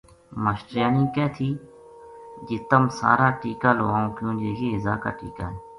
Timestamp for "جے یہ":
4.41-4.71